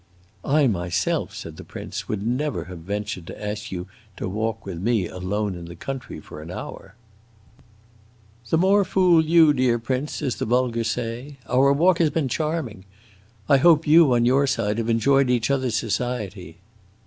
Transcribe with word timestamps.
"I 0.43 0.65
myself," 0.65 1.35
said 1.35 1.57
the 1.57 1.63
prince, 1.63 2.09
"would 2.09 2.25
never 2.25 2.63
have 2.63 2.79
ventured 2.79 3.27
to 3.27 3.39
ask 3.39 3.71
you 3.71 3.85
to 4.17 4.27
walk 4.27 4.65
with 4.65 4.79
me 4.79 5.07
alone 5.07 5.53
in 5.53 5.65
the 5.65 5.75
country 5.75 6.19
for 6.19 6.41
an 6.41 6.49
hour!" 6.49 6.95
"The 8.49 8.57
more 8.57 8.83
fool 8.83 9.23
you, 9.23 9.53
dear 9.53 9.77
prince, 9.77 10.23
as 10.23 10.37
the 10.37 10.45
vulgar 10.45 10.83
say! 10.85 11.37
Our 11.47 11.71
walk 11.71 11.99
has 11.99 12.09
been 12.09 12.29
charming. 12.29 12.85
I 13.47 13.57
hope 13.57 13.85
you, 13.85 14.15
on 14.15 14.25
your 14.25 14.47
side, 14.47 14.79
have 14.79 14.89
enjoyed 14.89 15.29
each 15.29 15.51
other's 15.51 15.75
society." 15.75 16.57